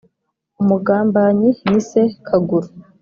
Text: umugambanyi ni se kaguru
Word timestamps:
umugambanyi 0.61 1.49
ni 1.69 1.81
se 1.89 2.01
kaguru 2.25 2.67